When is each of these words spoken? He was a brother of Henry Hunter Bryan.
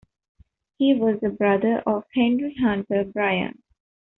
He 0.79 0.95
was 0.95 1.19
a 1.21 1.29
brother 1.29 1.77
of 1.85 2.05
Henry 2.15 2.55
Hunter 2.55 3.03
Bryan. 3.03 3.61